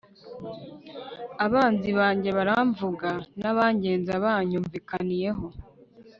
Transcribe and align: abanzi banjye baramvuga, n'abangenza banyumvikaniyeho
abanzi 1.45 1.89
banjye 1.99 2.29
baramvuga, 2.37 3.09
n'abangenza 3.39 4.11
banyumvikaniyeho 4.23 5.45